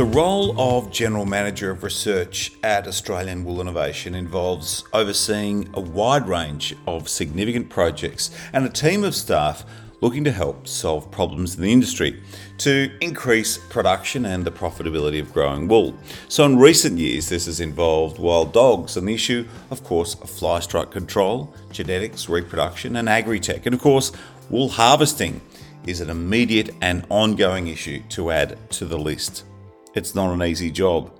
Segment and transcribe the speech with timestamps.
[0.00, 6.26] The role of General Manager of Research at Australian Wool Innovation involves overseeing a wide
[6.26, 9.62] range of significant projects and a team of staff
[10.00, 12.22] looking to help solve problems in the industry
[12.56, 15.94] to increase production and the profitability of growing wool.
[16.28, 20.30] So, in recent years, this has involved wild dogs and the issue, of course, of
[20.30, 24.12] fly strike control, genetics, reproduction, and agri tech, and of course,
[24.48, 25.42] wool harvesting
[25.86, 29.44] is an immediate and ongoing issue to add to the list.
[29.92, 31.10] It's not an easy job.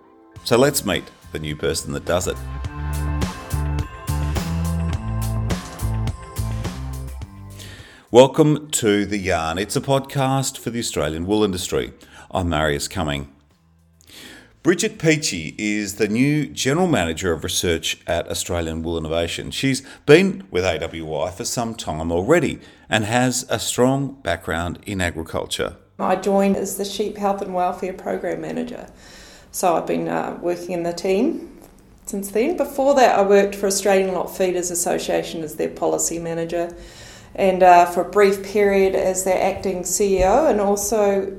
[0.45, 1.03] So let's meet
[1.33, 2.37] the new person that does it.
[8.13, 9.59] Welcome to The Yarn.
[9.59, 11.93] It's a podcast for the Australian wool industry.
[12.31, 13.27] I'm Marius Cummins.
[14.63, 19.51] Bridget Peachey is the new General Manager of Research at Australian Wool Innovation.
[19.51, 25.77] She's been with AWI for some time already and has a strong background in agriculture.
[26.03, 28.89] I joined as the Sheep Health and Welfare Program Manager.
[29.53, 31.59] So I've been uh, working in the team
[32.07, 32.57] since then.
[32.57, 36.75] Before that, I worked for Australian Lot Feeders Association as their policy manager
[37.35, 41.37] and uh, for a brief period as their acting CEO, and also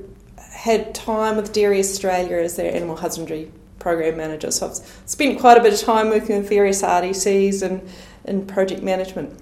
[0.50, 4.50] had time with Dairy Australia as their animal husbandry program manager.
[4.50, 4.76] So I've
[5.06, 7.88] spent quite a bit of time working with various RDCs and
[8.24, 9.38] in project management.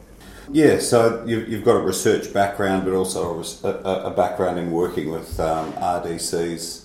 [0.52, 5.72] Yeah, so you've got a research background, but also a, background in working with um,
[5.74, 6.84] RDCs,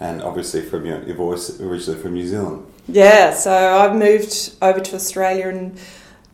[0.00, 2.66] and obviously from your, your voice originally from New Zealand.
[2.88, 5.76] Yeah, so I moved over to Australia in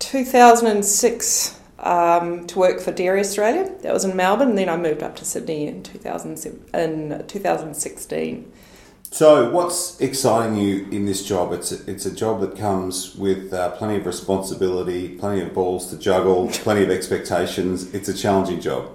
[0.00, 3.72] 2006 um, to work for Dairy Australia.
[3.82, 8.52] That was in Melbourne, and then I moved up to Sydney in, 2000, in 2016.
[9.12, 11.52] So, what's exciting you in this job?
[11.52, 15.90] It's a, it's a job that comes with uh, plenty of responsibility, plenty of balls
[15.90, 17.92] to juggle, plenty of expectations.
[17.92, 18.88] It's a challenging job.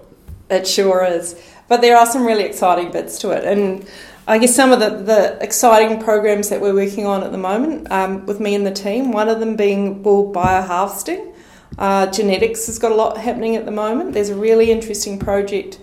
[0.49, 1.39] It sure is.
[1.67, 3.43] But there are some really exciting bits to it.
[3.43, 3.87] And
[4.27, 7.91] I guess some of the, the exciting programs that we're working on at the moment
[7.91, 11.31] um, with me and the team, one of them being wool bioharvesting.
[11.77, 14.13] Uh, genetics has got a lot happening at the moment.
[14.13, 15.79] There's a really interesting project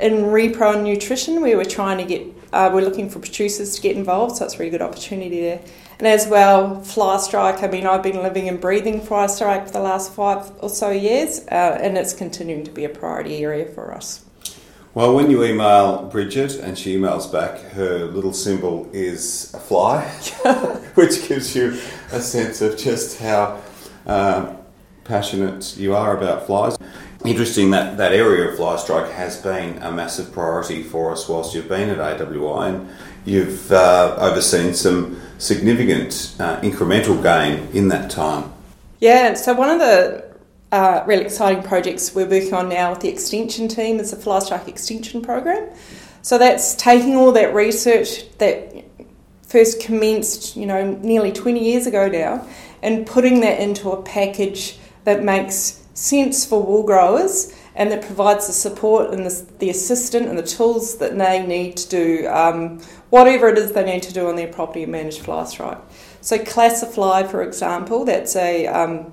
[0.00, 3.82] in repro and nutrition where we're trying to get uh, we're looking for producers to
[3.82, 5.60] get involved, so it's a really good opportunity there.
[5.98, 7.62] And as well, fly strike.
[7.62, 10.90] I mean, I've been living and breathing fly strike for the last five or so
[10.90, 14.24] years, uh, and it's continuing to be a priority area for us.
[14.92, 20.02] Well, when you email Bridget and she emails back, her little symbol is a fly,
[20.94, 21.78] which gives you
[22.10, 23.60] a sense of just how
[24.04, 24.56] uh,
[25.04, 26.76] passionate you are about flies.
[27.24, 31.54] Interesting that that area of fly strike has been a massive priority for us whilst
[31.54, 32.88] you've been at AWI, and
[33.26, 38.50] you've uh, overseen some significant uh, incremental gain in that time.
[39.00, 40.30] Yeah, so one of the
[40.72, 44.38] uh, really exciting projects we're working on now with the extension team is the fly
[44.38, 45.68] strike extension program.
[46.22, 48.84] So that's taking all that research that
[49.42, 52.46] first commenced, you know, nearly 20 years ago now,
[52.82, 58.46] and putting that into a package that makes sense for wool growers and that provides
[58.46, 62.80] the support and the, the assistant and the tools that they need to do um,
[63.10, 65.78] whatever it is they need to do on their property and manage fly strike.
[66.20, 69.12] So Classifly, for example, that's a um,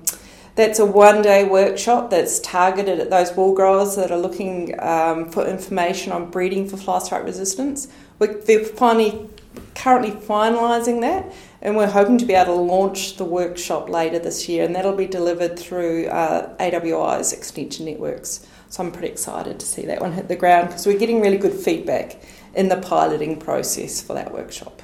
[0.54, 5.30] that's a one day workshop that's targeted at those wool growers that are looking um,
[5.30, 7.86] for information on breeding for fly strike resistance.
[8.18, 9.30] We're, they're finally
[9.74, 14.48] currently finalising that and we're hoping to be able to launch the workshop later this
[14.48, 18.46] year, and that'll be delivered through uh, AWI's extension networks.
[18.68, 21.38] So I'm pretty excited to see that one hit the ground because we're getting really
[21.38, 22.20] good feedback
[22.54, 24.82] in the piloting process for that workshop.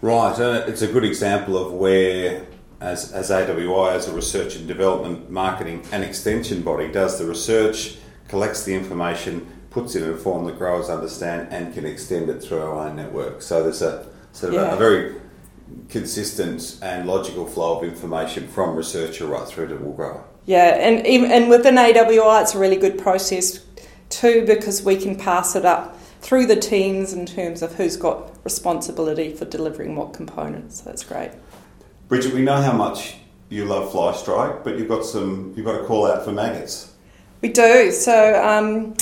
[0.00, 2.46] Right, and it's a good example of where,
[2.80, 7.96] as, as AWI, as a research and development, marketing, and extension body, does the research,
[8.28, 12.42] collects the information, puts it in a form that growers understand, and can extend it
[12.42, 13.42] through our own network.
[13.42, 14.70] So there's a sort of yeah.
[14.70, 15.16] a, a very
[15.90, 20.24] consistent and logical flow of information from researcher right through to wool grower.
[20.46, 23.66] Yeah, and and within AWI, it's a really good process
[24.08, 28.32] too because we can pass it up through the teams in terms of who's got
[28.44, 30.78] responsibility for delivering what components.
[30.78, 31.32] So that's great.
[32.08, 33.16] Bridget, we know how much
[33.50, 36.94] you love fly strike, but you've got some you've got a call out for maggots.
[37.42, 37.92] We do.
[37.92, 38.94] So um,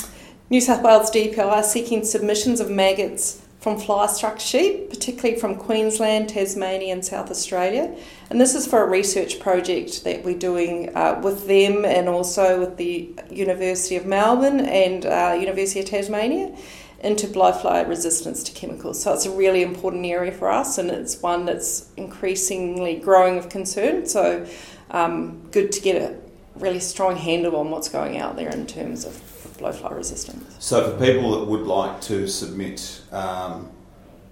[0.47, 5.55] New South Wales DPI are seeking submissions of maggots from fly struck sheep, particularly from
[5.55, 7.95] Queensland, Tasmania, and South Australia.
[8.29, 12.59] And this is for a research project that we're doing uh, with them and also
[12.59, 16.55] with the University of Melbourne and uh, University of Tasmania
[16.99, 19.01] into blowfly resistance to chemicals.
[19.01, 23.49] So it's a really important area for us and it's one that's increasingly growing of
[23.49, 24.05] concern.
[24.05, 24.45] So
[24.91, 26.15] um, good to get a
[26.59, 30.55] really strong handle on what's going out there in terms of blowfly resistance.
[30.59, 33.71] So, for people that would like to submit um,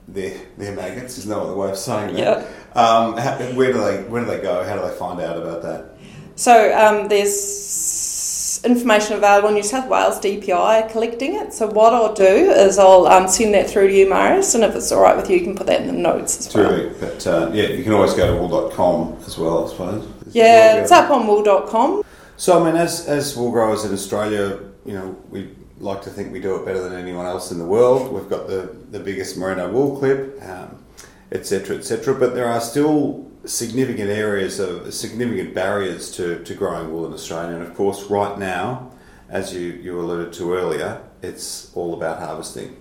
[0.08, 1.18] they're, they're maggots.
[1.18, 2.20] Is no other way of saying that.
[2.20, 2.80] Yeah.
[2.80, 4.64] Um, how, where do they where do they go?
[4.64, 5.98] How do they find out about that?
[6.36, 11.54] So um, there's information available in New South Wales DPI collecting it.
[11.54, 14.76] So what I'll do is I'll um, send that through to you, Marius, and if
[14.76, 16.69] it's all right with you, you can put that in the notes as well.
[16.69, 17.00] Terrific.
[17.00, 20.10] But uh, yeah, you can always go to wool.com as well, I suppose.
[20.31, 22.04] Yeah, it's up on wool.com.
[22.36, 25.50] So I mean, as as wool growers in Australia, you know, we
[25.80, 28.12] like to think we do it better than anyone else in the world.
[28.12, 30.83] We've got the the biggest merino wool clip, um,
[31.31, 31.81] etc.
[31.81, 32.19] cetera, et.
[32.19, 37.56] But there are still significant areas of significant barriers to, to growing wool in Australia.
[37.56, 38.91] And of course, right now,
[39.30, 42.77] as you, you alluded to earlier, it's all about harvesting.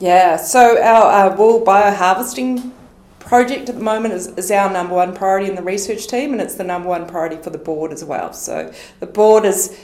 [0.00, 2.72] Yeah, so our uh, wool bioharvesting
[3.20, 6.40] project at the moment is, is our number one priority in the research team, and
[6.40, 8.32] it's the number one priority for the board as well.
[8.32, 9.78] So the board is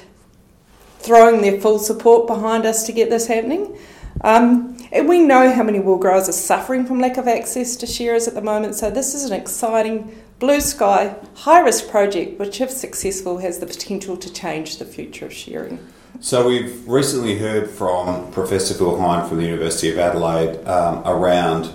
[1.08, 3.74] throwing their full support behind us to get this happening.
[4.20, 7.86] Um, and we know how many wool growers are suffering from lack of access to
[7.86, 12.60] shearers at the moment, so this is an exciting blue sky, high risk project which,
[12.60, 15.78] if successful, has the potential to change the future of shearing.
[16.20, 21.72] So we've recently heard from Professor Phil Hynd from the University of Adelaide um, around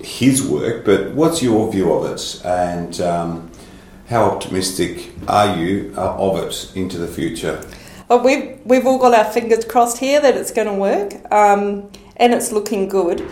[0.00, 3.50] his work, but what's your view of it, and um,
[4.08, 7.62] how optimistic are you uh, of it into the future?
[8.10, 11.88] But we've we've all got our fingers crossed here that it's going to work, um,
[12.16, 13.24] and it's looking good.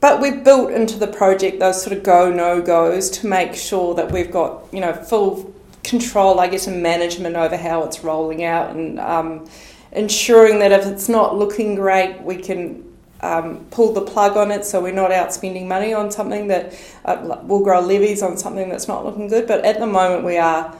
[0.00, 3.94] But we've built into the project those sort of go no goes to make sure
[3.94, 5.54] that we've got you know full
[5.84, 9.48] control, I guess, and management over how it's rolling out, and um,
[9.92, 12.82] ensuring that if it's not looking great, we can
[13.20, 16.76] um, pull the plug on it, so we're not out spending money on something that
[17.04, 19.46] uh, will grow levies on something that's not looking good.
[19.46, 20.76] But at the moment, we are.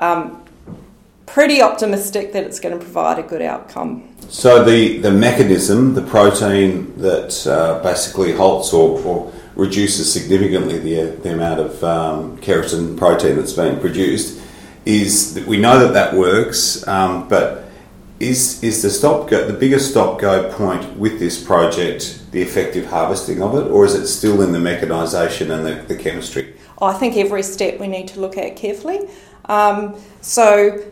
[0.00, 0.42] Um,
[1.26, 4.08] pretty optimistic that it's going to provide a good outcome.
[4.28, 11.16] So the, the mechanism, the protein that uh, basically halts or, or reduces significantly the,
[11.16, 14.40] the amount of um, keratin protein that's being produced,
[14.84, 17.64] is that we know that that works, um, but
[18.18, 22.86] is, is the stop go, the biggest stop go point with this project the effective
[22.86, 26.54] harvesting of it, or is it still in the mechanisation and the, the chemistry?
[26.80, 29.00] I think every step we need to look at carefully.
[29.44, 30.82] Um, so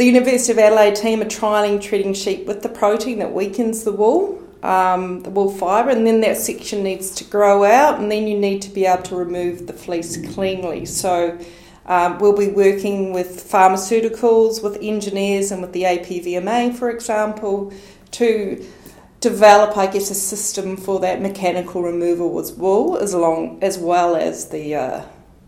[0.00, 3.92] the University of Adelaide team are trialling treating sheep with the protein that weakens the
[3.92, 8.26] wool, um, the wool fibre, and then that section needs to grow out, and then
[8.26, 10.86] you need to be able to remove the fleece cleanly.
[10.86, 11.38] So
[11.84, 17.70] um, we'll be working with pharmaceuticals, with engineers, and with the APVMA, for example,
[18.12, 18.66] to
[19.20, 24.16] develop, I guess, a system for that mechanical removal with wool, as long as well
[24.16, 25.02] as the uh,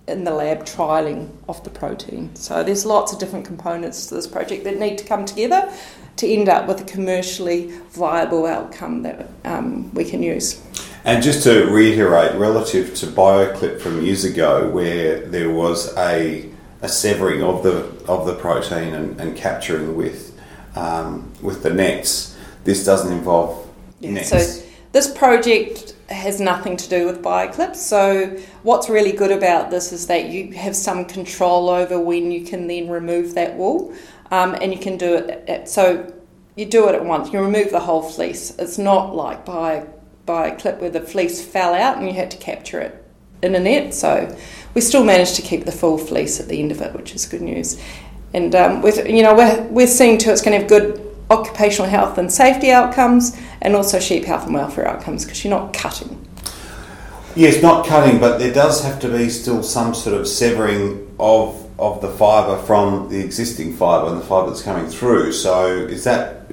[0.09, 2.35] in the lab trialing of the protein.
[2.35, 5.73] So there's lots of different components to this project that need to come together
[6.17, 10.61] to end up with a commercially viable outcome that um, we can use.
[11.05, 16.49] And just to reiterate, relative to BioClip from years ago, where there was a,
[16.81, 20.39] a severing of the of the protein and, and capturing with
[20.77, 23.69] um, with the nets, this doesn't involve
[24.01, 24.29] Yeah, nets.
[24.29, 24.63] so
[24.93, 27.77] this project has nothing to do with BioClips.
[27.77, 32.45] So what's really good about this is that you have some control over when you
[32.45, 33.95] can then remove that wool,
[34.31, 35.49] um, and you can do it.
[35.49, 36.13] At, so
[36.57, 37.33] you do it at once.
[37.33, 38.55] You remove the whole fleece.
[38.59, 39.87] It's not like by
[40.27, 43.05] BioClip where the fleece fell out and you had to capture it
[43.43, 43.95] in a net.
[43.95, 44.37] So
[44.75, 47.27] we still managed to keep the full fleece at the end of it, which is
[47.27, 47.81] good news.
[48.35, 51.91] And um, with you know we're we're seeing to it's going to have good occupational
[51.91, 56.29] health and safety outcomes, and also sheep health and welfare outcomes because you're not cutting.
[57.35, 61.59] Yes, not cutting, but there does have to be still some sort of severing of
[61.79, 65.33] of the fibre from the existing fibre and the fibre that's coming through.
[65.33, 66.47] So, is that,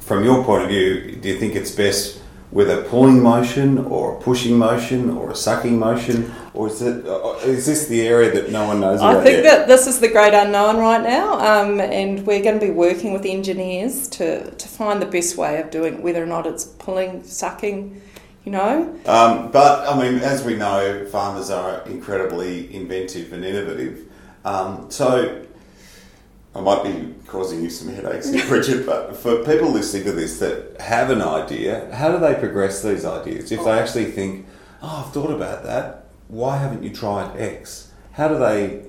[0.00, 2.21] from your point of view, do you think it's best
[2.52, 7.06] with a pulling motion or a pushing motion or a sucking motion, or is it
[7.06, 9.44] uh, this the area that no one knows about I think yet?
[9.44, 13.14] that this is the great unknown right now, um, and we're going to be working
[13.14, 16.64] with engineers to, to find the best way of doing it, whether or not it's
[16.64, 18.02] pulling, sucking,
[18.44, 18.98] you know.
[19.06, 24.04] Um, but I mean, as we know, farmers are incredibly inventive and innovative.
[24.44, 25.42] Um, so
[26.54, 30.38] I might be causing you some headaches here, Bridget, but for people listening to this
[30.38, 33.50] that have an idea, how do they progress these ideas?
[33.50, 34.46] If they actually think,
[34.82, 37.90] oh, I've thought about that, why haven't you tried X?
[38.12, 38.84] How do they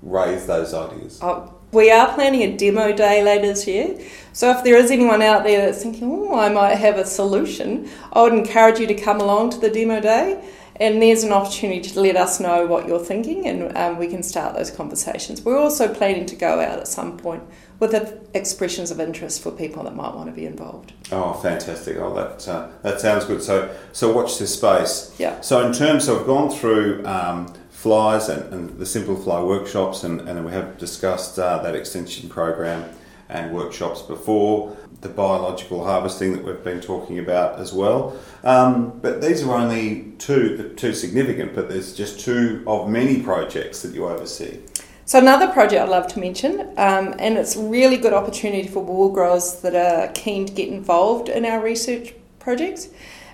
[0.00, 1.20] raise those ideas?
[1.22, 3.98] Uh, we are planning a demo day later this year,
[4.32, 7.90] so if there is anyone out there that's thinking, oh, I might have a solution,
[8.12, 10.42] I would encourage you to come along to the demo day.
[10.76, 14.22] And there's an opportunity to let us know what you're thinking, and um, we can
[14.22, 15.42] start those conversations.
[15.42, 17.42] We're also planning to go out at some point
[17.78, 17.94] with
[18.34, 20.92] expressions of interest for people that might want to be involved.
[21.10, 21.96] Oh, fantastic!
[21.98, 23.42] Oh, that uh, that sounds good.
[23.42, 25.14] So, so watch this space.
[25.18, 25.40] Yeah.
[25.40, 30.20] So, in terms, of gone through um, flies and, and, the Simple Fly workshops, and,
[30.28, 32.88] and we have discussed uh, that extension program
[33.28, 38.16] and workshops before the biological harvesting that we've been talking about as well.
[38.44, 43.82] Um, but these are only two, two significant, but there's just two of many projects
[43.82, 44.60] that you oversee.
[45.04, 48.82] So another project I'd love to mention, um, and it's a really good opportunity for
[48.82, 52.88] wool growers that are keen to get involved in our research projects,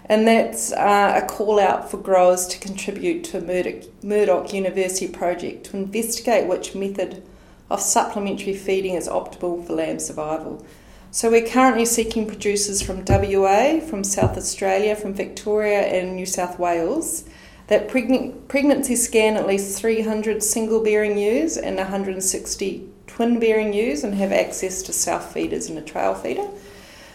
[0.06, 5.06] and that's uh, a call out for growers to contribute to a Murdoch, Murdoch University
[5.06, 7.22] project to investigate which method
[7.70, 10.64] of supplementary feeding is optimal for lamb survival.
[11.10, 16.58] So we're currently seeking producers from WA, from South Australia, from Victoria, and New South
[16.58, 17.24] Wales
[17.68, 24.14] that pregnancy scan at least 300 single bearing ewes and 160 twin bearing ewes and
[24.14, 26.48] have access to self feeders and a trail feeder.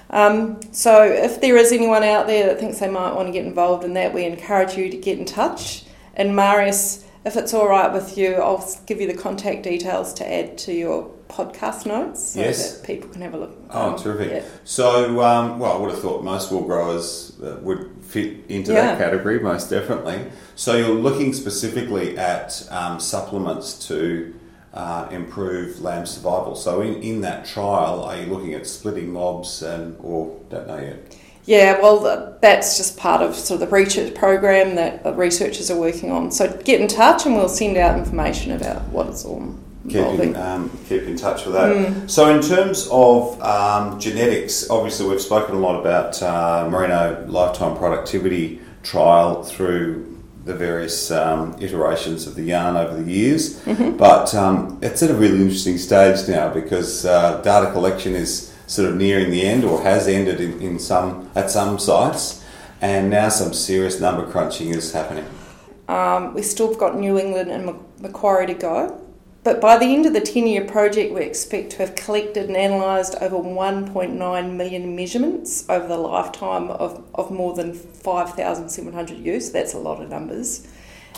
[0.09, 3.45] Um, so if there is anyone out there that thinks they might want to get
[3.45, 5.85] involved in that, we encourage you to get in touch.
[6.15, 10.31] And Marius, if it's all right with you, I'll give you the contact details to
[10.31, 12.77] add to your podcast notes so yes.
[12.77, 13.57] that people can have a look.
[13.71, 14.31] Oh, um, terrific.
[14.31, 14.49] Yeah.
[14.63, 18.81] So, um, well, I would have thought most wool growers uh, would fit into yeah.
[18.81, 20.31] that category, most definitely.
[20.55, 24.33] So, you're looking specifically at um, supplements to
[24.73, 26.55] uh, improve lamb survival.
[26.55, 30.79] So, in, in that trial, are you looking at splitting mobs and, or don't know
[30.79, 31.17] yet?
[31.45, 36.09] Yeah, well, that's just part of sort of the research program that researchers are working
[36.09, 36.31] on.
[36.31, 39.53] So get in touch and we'll send out information about what it's all
[39.87, 41.75] keep in, um, keep in touch with that.
[41.75, 42.09] Mm.
[42.09, 47.77] So, in terms of um, genetics, obviously we've spoken a lot about uh, merino lifetime
[47.77, 50.09] productivity trial through
[50.45, 53.95] the various um, iterations of the yarn over the years, mm-hmm.
[53.97, 58.89] but um, it's at a really interesting stage now because uh, data collection is sort
[58.89, 62.43] of nearing the end or has ended in, in some at some sites,
[62.81, 65.25] and now some serious number crunching is happening.
[65.87, 69.02] Um, we've still got New England and Macquarie to go.
[69.43, 72.55] But by the end of the 10 year project, we expect to have collected and
[72.55, 79.51] analysed over 1.9 million measurements over the lifetime of, of more than 5,700 ewes.
[79.51, 80.67] That's a lot of numbers.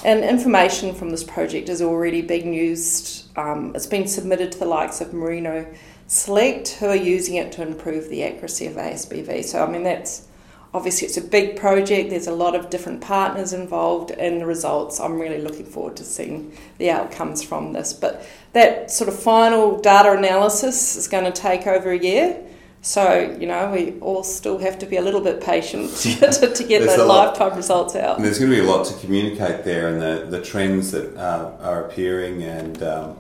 [0.04, 4.66] And information from this project is already being used, um, it's been submitted to the
[4.66, 5.68] likes of Merino
[6.08, 9.44] Select, who are using it to improve the accuracy of ASBV.
[9.44, 10.28] So, I mean, that's
[10.76, 15.00] obviously it's a big project there's a lot of different partners involved in the results.
[15.00, 17.94] I'm really looking forward to seeing the outcomes from this.
[17.94, 22.42] But that sort of final data analysis is going to take over a year.
[22.82, 26.64] So you know we all still have to be a little bit patient to, to
[26.64, 28.22] get the lifetime lot, results out.
[28.22, 31.58] There's going to be a lot to communicate there and the, the trends that uh,
[31.62, 33.18] are appearing and um,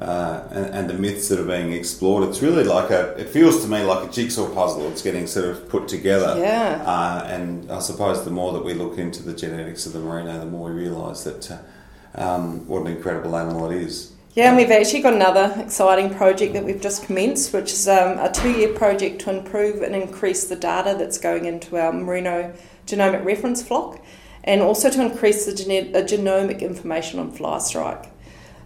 [0.00, 2.26] uh, and, and, the myths that are being explored.
[2.28, 4.90] It's really like a, it feels to me like a jigsaw puzzle.
[4.90, 6.34] It's getting sort of put together.
[6.38, 6.82] Yeah.
[6.86, 10.38] Uh, and I suppose the more that we look into the genetics of the merino,
[10.38, 11.58] the more we realise that uh,
[12.14, 14.12] um, what an incredible animal it is.
[14.34, 18.18] Yeah, and we've actually got another exciting project that we've just commenced, which is um,
[18.18, 22.54] a two year project to improve and increase the data that's going into our merino
[22.86, 24.00] genomic reference flock
[24.44, 28.11] and also to increase the gene- genomic information on fly strike.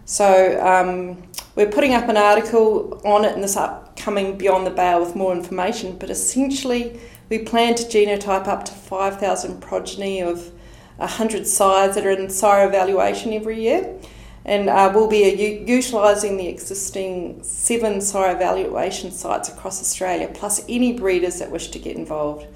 [0.07, 1.21] So um,
[1.57, 5.35] we're putting up an article on it in this upcoming Beyond the Bale with more
[5.35, 6.97] information, but essentially
[7.27, 10.53] we plan to genotype up to 5,000 progeny of
[10.95, 13.99] 100 sires that are in sire evaluation every year.
[14.45, 15.25] And uh, we'll be
[15.67, 21.79] utilising the existing seven sire evaluation sites across Australia, plus any breeders that wish to
[21.79, 22.47] get involved.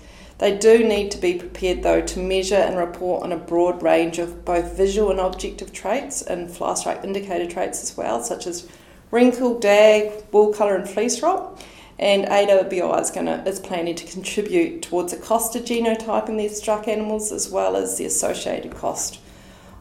[0.42, 4.18] They do need to be prepared though to measure and report on a broad range
[4.18, 8.68] of both visual and objective traits and fly strike indicator traits as well, such as
[9.12, 11.64] wrinkle, dag, wool colour, and fleece rot.
[12.00, 16.88] And AWBI is to is planning to contribute towards the cost of genotyping these struck
[16.88, 19.20] animals as well as the associated cost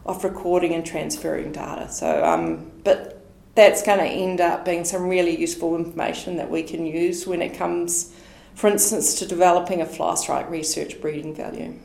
[0.05, 1.91] of recording and transferring data.
[1.91, 3.19] So, um, but
[3.55, 7.41] that's going to end up being some really useful information that we can use when
[7.41, 8.13] it comes
[8.55, 11.75] for instance, to developing a fly strike research breeding value.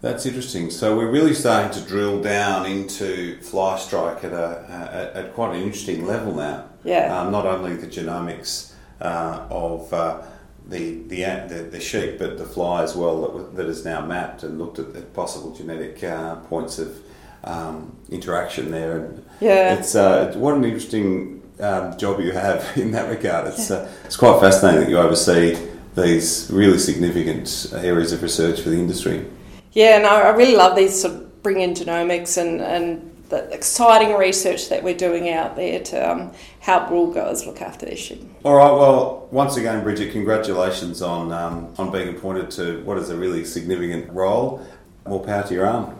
[0.00, 0.70] That's interesting.
[0.70, 5.54] So we're really starting to drill down into fly strike at a at, at quite
[5.54, 6.64] an interesting level now.
[6.84, 7.18] Yeah.
[7.18, 8.72] Um, not only the genomics
[9.02, 10.22] uh, of uh,
[10.66, 14.42] the, the, the the sheep, but the fly as well that, that is now mapped
[14.42, 16.98] and looked at the possible genetic uh, points of
[17.44, 19.04] um, interaction there.
[19.04, 19.74] And yeah.
[19.74, 23.48] It's uh, what an interesting um, job you have in that regard.
[23.48, 23.76] It's yeah.
[23.76, 28.78] Uh, it's quite fascinating that you oversee these really significant areas of research for the
[28.78, 29.26] industry.
[29.72, 34.16] Yeah, and I really love these sort of bring in genomics and, and the exciting
[34.16, 38.28] research that we're doing out there to um, help rural growers look after their sheep.
[38.44, 38.70] All right.
[38.70, 43.44] Well, once again, Bridget, congratulations on um, on being appointed to what is a really
[43.44, 44.66] significant role.
[45.06, 45.96] More power to your arm.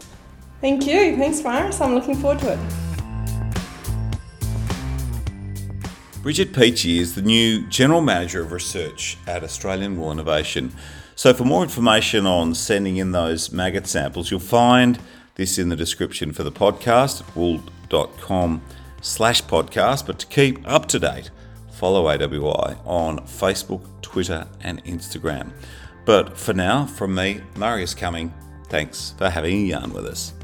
[0.61, 1.16] Thank you.
[1.16, 1.80] Thanks, Maris.
[1.80, 2.89] I'm looking forward to it.
[6.23, 10.71] Bridget Peachey is the new General Manager of Research at Australian Wool Innovation.
[11.15, 14.99] So, for more information on sending in those maggot samples, you'll find
[15.37, 18.61] this in the description for the podcast wool.com
[19.00, 20.07] slash podcast.
[20.07, 21.31] But to keep up to date,
[21.73, 25.53] follow AWI on Facebook, Twitter, and Instagram.
[26.05, 28.33] But for now, from me, Marius Cummins,
[28.69, 30.35] thanks for having a yarn with us.